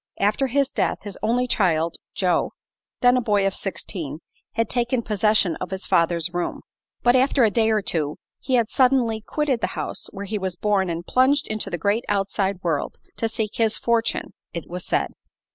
After 0.19 0.47
his 0.47 0.71
death 0.73 1.03
his 1.03 1.19
only 1.21 1.45
child, 1.45 1.97
Joe, 2.15 2.53
then 3.01 3.15
a 3.17 3.21
boy 3.21 3.45
of 3.45 3.53
sixteen, 3.53 4.17
had 4.53 4.67
taken 4.67 5.03
possession 5.03 5.55
of 5.57 5.69
his 5.69 5.85
father's 5.85 6.33
room; 6.33 6.61
but 7.03 7.15
after 7.15 7.43
a 7.43 7.51
day 7.51 7.69
or 7.69 7.83
two 7.83 8.17
he 8.39 8.55
had 8.55 8.67
suddenly 8.71 9.21
quitted 9.21 9.61
the 9.61 9.67
house 9.77 10.07
where 10.11 10.25
he 10.25 10.39
was 10.39 10.55
born 10.55 10.89
and 10.89 11.05
plunged 11.05 11.45
into 11.47 11.69
the 11.69 11.77
great 11.77 12.03
outside 12.09 12.57
world 12.63 12.95
to 13.17 13.29
seek 13.29 13.57
his 13.57 13.77
fortune, 13.77 14.33
it 14.55 14.67
was 14.67 14.83
said. 14.87 15.11